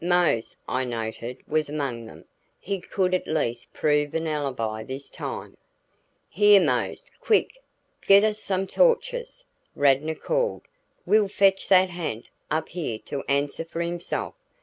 Mose, 0.03 0.55
I 0.67 0.83
noted, 0.83 1.37
was 1.47 1.69
among 1.69 2.07
them; 2.07 2.25
he 2.59 2.79
could 2.81 3.13
at 3.13 3.27
least 3.27 3.71
prove 3.71 4.15
an 4.15 4.25
alibi 4.25 4.83
this 4.83 5.11
time. 5.11 5.55
"Here 6.27 6.59
Mose, 6.59 7.11
quick! 7.19 7.51
Get 8.07 8.23
us 8.23 8.39
some 8.39 8.65
torches," 8.65 9.45
Radnor 9.75 10.15
called. 10.15 10.63
"We'll 11.05 11.27
fetch 11.27 11.67
that 11.67 11.91
ha'nt 11.91 12.25
up 12.49 12.69
here 12.69 12.97
to 13.05 13.21
answer 13.29 13.63
for 13.63 13.81
himself. 13.81 14.33